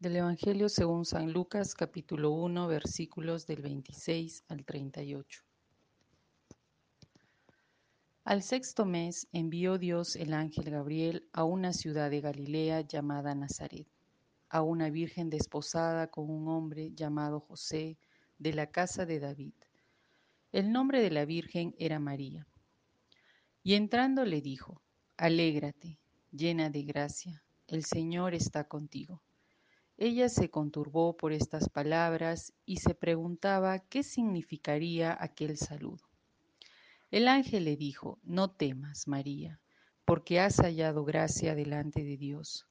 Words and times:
Del 0.00 0.14
Evangelio 0.14 0.68
según 0.68 1.04
San 1.04 1.32
Lucas 1.32 1.74
capítulo 1.74 2.30
1 2.30 2.68
versículos 2.68 3.48
del 3.48 3.62
26 3.62 4.44
al 4.46 4.64
38. 4.64 5.42
Al 8.22 8.44
sexto 8.44 8.84
mes 8.84 9.26
envió 9.32 9.76
Dios 9.76 10.14
el 10.14 10.34
ángel 10.34 10.70
Gabriel 10.70 11.26
a 11.32 11.42
una 11.42 11.72
ciudad 11.72 12.10
de 12.10 12.20
Galilea 12.20 12.82
llamada 12.82 13.34
Nazaret, 13.34 13.88
a 14.48 14.62
una 14.62 14.88
virgen 14.88 15.30
desposada 15.30 16.06
con 16.06 16.30
un 16.30 16.46
hombre 16.46 16.92
llamado 16.94 17.40
José 17.40 17.98
de 18.38 18.54
la 18.54 18.70
casa 18.70 19.04
de 19.04 19.18
David. 19.18 19.54
El 20.52 20.70
nombre 20.70 21.02
de 21.02 21.10
la 21.10 21.24
virgen 21.24 21.74
era 21.76 21.98
María. 21.98 22.46
Y 23.64 23.74
entrando 23.74 24.24
le 24.24 24.42
dijo, 24.42 24.80
Alégrate, 25.16 25.98
llena 26.30 26.70
de 26.70 26.84
gracia, 26.84 27.42
el 27.66 27.84
Señor 27.84 28.34
está 28.34 28.62
contigo. 28.62 29.20
Ella 30.00 30.28
se 30.28 30.48
conturbó 30.48 31.16
por 31.16 31.32
estas 31.32 31.68
palabras 31.68 32.52
y 32.64 32.76
se 32.76 32.94
preguntaba 32.94 33.80
qué 33.80 34.04
significaría 34.04 35.18
aquel 35.20 35.56
saludo. 35.56 36.08
El 37.10 37.26
ángel 37.26 37.64
le 37.64 37.76
dijo, 37.76 38.20
no 38.22 38.48
temas, 38.48 39.08
María, 39.08 39.58
porque 40.04 40.38
has 40.38 40.58
hallado 40.58 41.04
gracia 41.04 41.56
delante 41.56 42.04
de 42.04 42.16
Dios. 42.16 42.68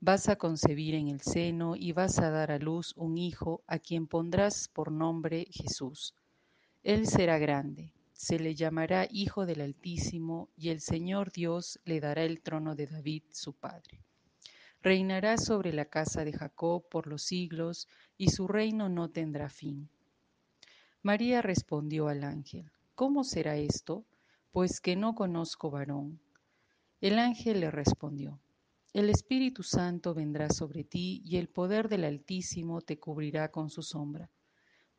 Vas 0.00 0.30
a 0.30 0.36
concebir 0.36 0.94
en 0.94 1.08
el 1.08 1.20
seno 1.20 1.76
y 1.76 1.92
vas 1.92 2.18
a 2.20 2.30
dar 2.30 2.50
a 2.50 2.58
luz 2.58 2.94
un 2.96 3.18
hijo 3.18 3.62
a 3.66 3.78
quien 3.78 4.06
pondrás 4.06 4.68
por 4.68 4.90
nombre 4.90 5.48
Jesús. 5.50 6.14
Él 6.82 7.06
será 7.06 7.36
grande, 7.36 7.92
se 8.14 8.38
le 8.38 8.54
llamará 8.54 9.06
Hijo 9.10 9.44
del 9.44 9.60
Altísimo 9.60 10.48
y 10.56 10.70
el 10.70 10.80
Señor 10.80 11.32
Dios 11.32 11.78
le 11.84 12.00
dará 12.00 12.22
el 12.22 12.40
trono 12.40 12.74
de 12.74 12.86
David, 12.86 13.24
su 13.30 13.52
padre 13.52 14.02
Reinará 14.82 15.38
sobre 15.38 15.72
la 15.72 15.84
casa 15.84 16.24
de 16.24 16.32
Jacob 16.32 16.88
por 16.88 17.06
los 17.06 17.22
siglos, 17.22 17.86
y 18.18 18.30
su 18.30 18.48
reino 18.48 18.88
no 18.88 19.10
tendrá 19.10 19.48
fin. 19.48 19.88
María 21.02 21.40
respondió 21.40 22.08
al 22.08 22.24
ángel, 22.24 22.70
¿Cómo 22.94 23.24
será 23.24 23.56
esto? 23.56 24.04
Pues 24.50 24.80
que 24.80 24.96
no 24.96 25.14
conozco 25.14 25.70
varón. 25.70 26.20
El 27.00 27.18
ángel 27.18 27.60
le 27.60 27.70
respondió, 27.70 28.40
El 28.92 29.08
Espíritu 29.08 29.62
Santo 29.62 30.14
vendrá 30.14 30.50
sobre 30.50 30.84
ti, 30.84 31.22
y 31.24 31.36
el 31.36 31.48
poder 31.48 31.88
del 31.88 32.04
Altísimo 32.04 32.80
te 32.80 32.98
cubrirá 32.98 33.50
con 33.50 33.70
su 33.70 33.82
sombra. 33.82 34.30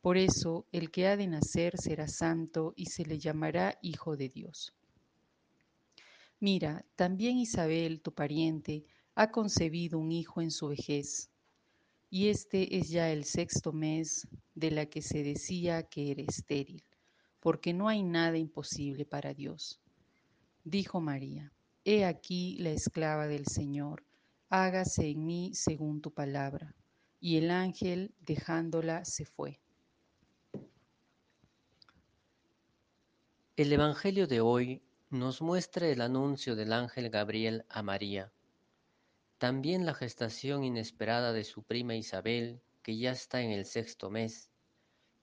Por 0.00 0.18
eso 0.18 0.66
el 0.72 0.90
que 0.90 1.06
ha 1.06 1.16
de 1.16 1.26
nacer 1.26 1.78
será 1.78 2.08
santo 2.08 2.74
y 2.76 2.86
se 2.86 3.06
le 3.06 3.18
llamará 3.18 3.78
Hijo 3.80 4.18
de 4.18 4.28
Dios. 4.28 4.74
Mira, 6.40 6.84
también 6.94 7.38
Isabel, 7.38 8.02
tu 8.02 8.12
pariente, 8.12 8.84
ha 9.16 9.30
concebido 9.30 9.98
un 9.98 10.10
hijo 10.10 10.40
en 10.40 10.50
su 10.50 10.68
vejez, 10.68 11.30
y 12.10 12.28
este 12.28 12.76
es 12.76 12.88
ya 12.88 13.10
el 13.10 13.24
sexto 13.24 13.72
mes 13.72 14.26
de 14.54 14.70
la 14.70 14.86
que 14.86 15.02
se 15.02 15.22
decía 15.22 15.84
que 15.84 16.10
era 16.10 16.22
estéril, 16.22 16.84
porque 17.40 17.72
no 17.72 17.88
hay 17.88 18.02
nada 18.02 18.38
imposible 18.38 19.04
para 19.04 19.34
Dios. 19.34 19.80
Dijo 20.64 21.00
María, 21.00 21.52
He 21.84 22.04
aquí 22.04 22.56
la 22.58 22.70
esclava 22.70 23.26
del 23.26 23.46
Señor, 23.46 24.04
hágase 24.48 25.10
en 25.10 25.26
mí 25.26 25.50
según 25.54 26.00
tu 26.00 26.12
palabra. 26.12 26.74
Y 27.20 27.36
el 27.36 27.50
ángel, 27.50 28.14
dejándola, 28.20 29.04
se 29.04 29.24
fue. 29.24 29.60
El 33.56 33.72
Evangelio 33.72 34.26
de 34.26 34.40
hoy 34.40 34.82
nos 35.10 35.40
muestra 35.40 35.88
el 35.88 36.00
anuncio 36.00 36.56
del 36.56 36.72
ángel 36.72 37.10
Gabriel 37.10 37.64
a 37.68 37.82
María 37.82 38.32
también 39.44 39.84
la 39.84 39.92
gestación 39.92 40.64
inesperada 40.64 41.34
de 41.34 41.44
su 41.44 41.64
prima 41.64 41.94
Isabel, 41.94 42.62
que 42.82 42.96
ya 42.96 43.10
está 43.10 43.42
en 43.42 43.50
el 43.50 43.66
sexto 43.66 44.08
mes, 44.08 44.50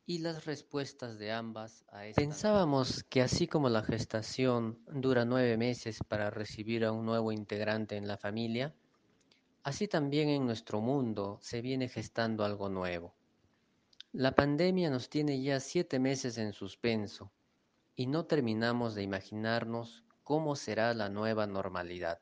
y 0.05 0.19
las 0.19 0.45
respuestas 0.45 1.17
de 1.17 1.31
ambas 1.31 1.83
a 1.87 2.05
esta. 2.05 2.21
Pensábamos 2.21 3.03
que 3.05 3.23
así 3.23 3.47
como 3.47 3.67
la 3.67 3.81
gestación 3.81 4.77
dura 4.93 5.25
nueve 5.25 5.57
meses 5.57 5.97
para 6.07 6.29
recibir 6.29 6.85
a 6.85 6.91
un 6.91 7.03
nuevo 7.03 7.31
integrante 7.31 7.97
en 7.97 8.07
la 8.07 8.15
familia, 8.15 8.75
así 9.63 9.87
también 9.87 10.29
en 10.29 10.45
nuestro 10.45 10.81
mundo 10.81 11.39
se 11.41 11.63
viene 11.63 11.89
gestando 11.89 12.45
algo 12.45 12.69
nuevo. 12.69 13.15
La 14.11 14.35
pandemia 14.35 14.91
nos 14.91 15.09
tiene 15.09 15.41
ya 15.41 15.59
siete 15.59 15.97
meses 15.97 16.37
en 16.37 16.53
suspenso 16.53 17.31
y 17.95 18.05
no 18.05 18.27
terminamos 18.27 18.93
de 18.93 19.01
imaginarnos 19.01 20.03
cómo 20.23 20.55
será 20.55 20.93
la 20.93 21.09
nueva 21.09 21.47
normalidad. 21.47 22.21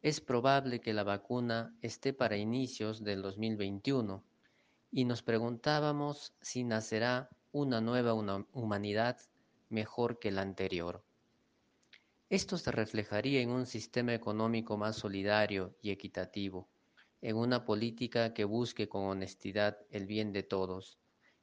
Es 0.00 0.20
probable 0.20 0.80
que 0.80 0.92
la 0.92 1.02
vacuna 1.02 1.76
esté 1.82 2.12
para 2.12 2.36
inicios 2.36 3.02
del 3.02 3.20
2021 3.20 4.22
y 4.92 5.04
nos 5.04 5.22
preguntábamos 5.22 6.34
si 6.40 6.62
nacerá 6.62 7.28
una 7.50 7.80
nueva 7.80 8.14
humanidad 8.14 9.18
mejor 9.70 10.20
que 10.20 10.30
la 10.30 10.42
anterior. 10.42 11.02
Esto 12.30 12.58
se 12.58 12.70
reflejaría 12.70 13.40
en 13.40 13.50
un 13.50 13.66
sistema 13.66 14.14
económico 14.14 14.76
más 14.76 14.94
solidario 14.94 15.74
y 15.82 15.90
equitativo, 15.90 16.68
en 17.20 17.36
una 17.36 17.64
política 17.64 18.32
que 18.34 18.44
busque 18.44 18.88
con 18.88 19.04
honestidad 19.04 19.78
el 19.90 20.06
bien 20.06 20.32
de 20.32 20.44
todos 20.44 20.96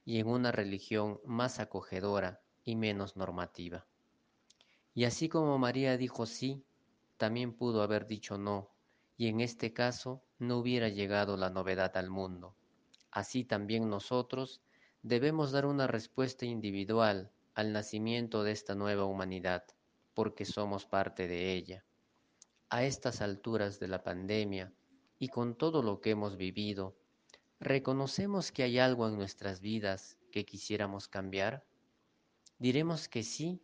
y 0.06 0.20
en 0.20 0.28
una 0.28 0.54
religión 0.54 1.20
más 1.26 1.60
acogedora 1.60 2.40
y 2.64 2.78
menos 2.78 3.18
normativa. 3.18 3.86
Y 4.94 5.04
así 5.04 5.28
como 5.28 5.58
María 5.58 5.98
dijo 5.98 6.26
sí 6.26 6.64
también 7.18 7.54
pudo 7.54 7.82
haber 7.82 8.08
dicho 8.08 8.38
no, 8.38 8.72
y 9.18 9.28
en 9.28 9.42
este 9.42 9.74
caso 9.74 10.24
no 10.40 10.58
hubiera 10.58 10.90
llegado 10.90 11.38
la 11.38 11.50
novedad 11.50 11.96
al 11.98 12.10
mundo. 12.10 12.56
Así 13.12 13.46
también 13.46 13.90
nosotros 13.90 14.62
debemos 15.02 15.52
dar 15.52 15.66
una 15.66 15.88
respuesta 15.88 16.46
individual 16.46 17.32
al 17.54 17.72
nacimiento 17.72 18.44
de 18.44 18.52
esta 18.52 18.76
nueva 18.76 19.06
humanidad, 19.06 19.64
porque 20.14 20.46
somos 20.46 20.86
parte 20.86 21.28
de 21.28 21.54
ella. 21.54 21.86
A 22.70 22.84
estas 22.84 23.22
alturas 23.22 23.80
de 23.80 23.88
la 23.88 24.04
pandemia 24.04 24.74
y 25.18 25.30
con 25.30 25.56
todo 25.56 25.82
lo 25.82 26.02
que 26.02 26.12
hemos 26.12 26.36
vivido, 26.36 26.98
¿reconocemos 27.60 28.52
que 28.52 28.64
hay 28.64 28.80
algo 28.80 29.08
en 29.08 29.16
nuestras 29.16 29.62
vidas 29.62 30.18
que 30.32 30.46
quisiéramos 30.46 31.08
cambiar? 31.08 31.66
¿Diremos 32.60 33.08
que 33.08 33.24
sí 33.24 33.62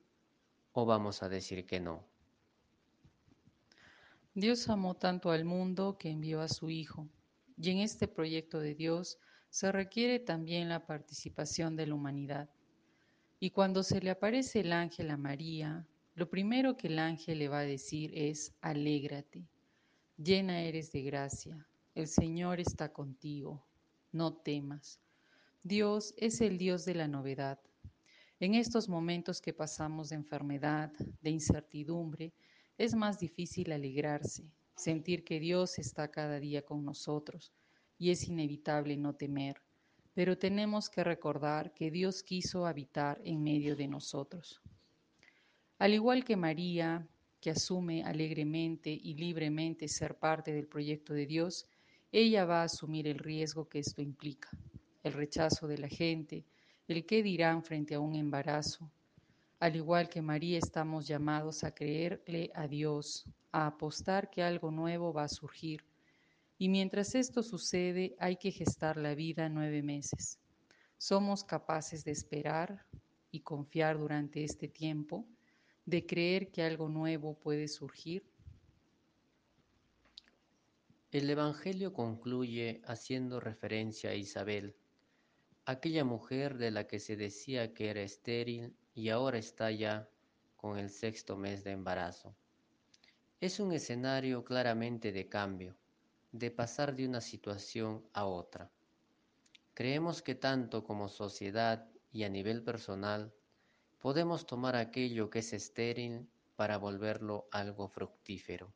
o 0.72 0.86
vamos 0.86 1.24
a 1.24 1.30
decir 1.30 1.66
que 1.66 1.82
no? 1.82 2.11
Dios 4.34 4.70
amó 4.70 4.96
tanto 4.96 5.30
al 5.32 5.44
mundo 5.44 5.98
que 5.98 6.10
envió 6.10 6.40
a 6.40 6.48
su 6.48 6.70
Hijo, 6.70 7.10
y 7.58 7.70
en 7.70 7.80
este 7.80 8.08
proyecto 8.08 8.62
de 8.62 8.76
Dios 8.76 9.20
se 9.50 9.74
requiere 9.74 10.20
también 10.20 10.70
la 10.70 10.86
participación 10.86 11.76
de 11.76 11.88
la 11.88 11.96
humanidad. 11.96 12.50
Y 13.42 13.50
cuando 13.50 13.84
se 13.84 14.00
le 14.00 14.10
aparece 14.10 14.62
el 14.62 14.72
ángel 14.72 15.12
a 15.12 15.18
María, 15.18 15.86
lo 16.16 16.30
primero 16.30 16.78
que 16.78 16.88
el 16.88 17.00
ángel 17.00 17.40
le 17.40 17.50
va 17.50 17.60
a 17.60 17.64
decir 17.64 18.12
es, 18.14 18.56
alégrate, 18.62 19.50
llena 20.16 20.62
eres 20.62 20.94
de 20.94 21.02
gracia, 21.02 21.68
el 21.94 22.08
Señor 22.08 22.62
está 22.62 22.94
contigo, 22.94 23.66
no 24.14 24.34
temas. 24.34 25.02
Dios 25.62 26.14
es 26.16 26.40
el 26.40 26.58
Dios 26.58 26.86
de 26.86 26.96
la 26.96 27.10
novedad. 27.10 27.60
En 28.40 28.56
estos 28.56 28.88
momentos 28.88 29.42
que 29.42 29.54
pasamos 29.54 30.08
de 30.08 30.16
enfermedad, 30.16 30.94
de 31.22 31.30
incertidumbre, 31.32 32.34
es 32.78 32.96
más 32.96 33.20
difícil 33.20 33.72
alegrarse, 33.72 34.52
sentir 34.76 35.24
que 35.24 35.40
Dios 35.40 35.80
está 35.80 36.10
cada 36.10 36.40
día 36.40 36.64
con 36.64 36.84
nosotros 36.84 37.52
y 37.98 38.10
es 38.10 38.28
inevitable 38.28 38.98
no 38.98 39.14
temer, 39.14 39.62
pero 40.14 40.38
tenemos 40.38 40.90
que 40.90 41.04
recordar 41.04 41.74
que 41.74 41.92
Dios 41.92 42.24
quiso 42.24 42.66
habitar 42.66 43.22
en 43.24 43.44
medio 43.44 43.76
de 43.76 43.88
nosotros. 43.88 44.62
Al 45.78 45.94
igual 45.94 46.24
que 46.24 46.36
María, 46.36 47.08
que 47.40 47.52
asume 47.52 48.04
alegremente 48.04 48.92
y 48.92 49.16
libremente 49.16 49.88
ser 49.88 50.16
parte 50.16 50.54
del 50.54 50.68
proyecto 50.68 51.14
de 51.14 51.26
Dios, 51.26 51.66
ella 52.12 52.46
va 52.46 52.62
a 52.62 52.66
asumir 52.66 53.08
el 53.08 53.20
riesgo 53.20 53.68
que 53.68 53.80
esto 53.80 54.02
implica, 54.02 54.50
el 55.04 55.14
rechazo 55.14 55.68
de 55.68 55.78
la 55.78 55.88
gente, 55.88 56.46
el 56.88 57.06
qué 57.06 57.24
dirán 57.24 57.64
frente 57.64 57.96
a 57.96 58.00
un 58.00 58.16
embarazo, 58.16 58.92
al 59.62 59.76
igual 59.76 60.10
que 60.10 60.24
María 60.24 60.58
estamos 60.58 61.08
llamados 61.08 61.64
a 61.64 61.72
creerle 61.72 62.50
a 62.56 62.68
Dios, 62.68 63.28
a 63.52 63.68
apostar 63.68 64.32
que 64.32 64.42
algo 64.42 64.72
nuevo 64.72 65.14
va 65.14 65.26
a 65.26 65.30
surgir. 65.30 65.86
Y 66.58 66.68
mientras 66.68 67.14
esto 67.14 67.44
sucede 67.44 68.16
hay 68.18 68.38
que 68.38 68.50
gestar 68.50 68.98
la 68.98 69.14
vida 69.14 69.50
nueve 69.50 69.84
meses. 69.84 70.40
¿Somos 70.98 71.44
capaces 71.44 72.04
de 72.04 72.10
esperar 72.10 72.88
y 73.30 73.42
confiar 73.42 74.00
durante 74.00 74.44
este 74.44 74.68
tiempo, 74.68 75.28
de 75.86 76.08
creer 76.08 76.50
que 76.50 76.64
algo 76.64 76.90
nuevo 76.90 77.36
puede 77.36 77.68
surgir? 77.68 78.24
El 81.12 81.30
Evangelio 81.30 81.94
concluye 81.94 82.82
haciendo 82.86 83.40
referencia 83.40 84.10
a 84.10 84.16
Isabel, 84.16 84.76
aquella 85.66 86.04
mujer 86.04 86.58
de 86.58 86.72
la 86.72 86.88
que 86.88 87.00
se 87.00 87.16
decía 87.16 87.76
que 87.76 87.92
era 87.92 88.02
estéril 88.02 88.76
y 88.94 89.10
ahora 89.10 89.38
está 89.38 89.72
ya 89.72 90.08
con 90.58 90.78
el 90.78 90.90
sexto 90.90 91.38
mes 91.38 91.64
de 91.64 91.72
embarazo. 91.72 92.36
Es 93.40 93.60
un 93.60 93.72
escenario 93.74 94.44
claramente 94.44 95.12
de 95.12 95.28
cambio, 95.28 95.76
de 96.32 96.52
pasar 96.52 96.96
de 96.96 97.08
una 97.08 97.22
situación 97.22 98.06
a 98.14 98.26
otra. 98.26 98.70
Creemos 99.74 100.22
que 100.22 100.36
tanto 100.36 100.84
como 100.84 101.08
sociedad 101.08 101.90
y 102.12 102.24
a 102.24 102.30
nivel 102.30 102.64
personal, 102.64 103.34
podemos 104.00 104.46
tomar 104.46 104.76
aquello 104.76 105.30
que 105.30 105.40
es 105.40 105.54
estéril 105.54 106.30
para 106.56 106.78
volverlo 106.78 107.48
algo 107.52 107.88
fructífero. 107.88 108.74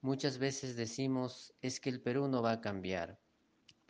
Muchas 0.00 0.38
veces 0.38 0.76
decimos 0.76 1.52
es 1.60 1.78
que 1.78 1.90
el 1.90 2.00
Perú 2.00 2.26
no 2.28 2.42
va 2.42 2.52
a 2.52 2.60
cambiar, 2.60 3.20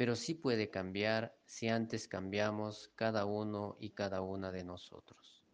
pero 0.01 0.17
sí 0.17 0.33
puede 0.33 0.71
cambiar 0.71 1.37
si 1.45 1.69
antes 1.69 2.09
cambiamos 2.09 2.91
cada 2.95 3.27
uno 3.27 3.77
y 3.79 3.91
cada 3.91 4.23
una 4.23 4.51
de 4.51 4.65
nosotros. 4.65 5.45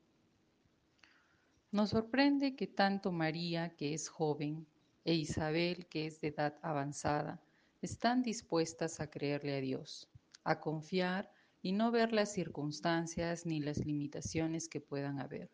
Nos 1.72 1.90
sorprende 1.90 2.54
que 2.54 2.68
tanto 2.68 3.10
María, 3.10 3.70
que 3.70 3.92
es 3.92 4.08
joven, 4.08 4.64
e 5.04 5.14
Isabel, 5.14 5.86
que 5.88 6.06
es 6.06 6.20
de 6.20 6.28
edad 6.28 6.60
avanzada, 6.62 7.40
están 7.82 8.22
dispuestas 8.22 9.00
a 9.00 9.10
creerle 9.10 9.56
a 9.56 9.60
Dios, 9.60 10.08
a 10.44 10.60
confiar 10.60 11.28
y 11.60 11.72
no 11.72 11.90
ver 11.90 12.12
las 12.12 12.32
circunstancias 12.32 13.46
ni 13.46 13.58
las 13.58 13.84
limitaciones 13.84 14.68
que 14.68 14.80
puedan 14.80 15.18
haber 15.18 15.50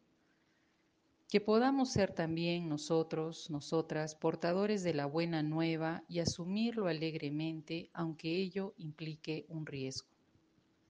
que 1.32 1.40
podamos 1.40 1.90
ser 1.90 2.12
también 2.12 2.68
nosotros, 2.68 3.48
nosotras, 3.48 4.14
portadores 4.14 4.82
de 4.82 4.92
la 4.92 5.06
buena 5.06 5.42
nueva 5.42 6.04
y 6.06 6.18
asumirlo 6.18 6.88
alegremente, 6.88 7.88
aunque 7.94 8.28
ello 8.36 8.74
implique 8.76 9.46
un 9.48 9.64
riesgo. 9.64 10.11